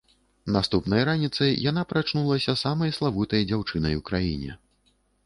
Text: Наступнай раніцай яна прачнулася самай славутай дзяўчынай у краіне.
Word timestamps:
Наступнай 0.53 1.01
раніцай 1.09 1.53
яна 1.69 1.83
прачнулася 1.91 2.55
самай 2.63 2.95
славутай 2.97 3.47
дзяўчынай 3.53 3.93
у 3.99 4.03
краіне. 4.09 4.51